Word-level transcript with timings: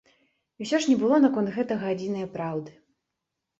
І 0.61 0.65
ўсё 0.65 0.79
ж 0.85 0.91
не 0.91 0.95
было 1.03 1.19
наконт 1.27 1.53
гэтага 1.59 1.93
адзінае 1.93 2.25
праўды. 2.41 2.71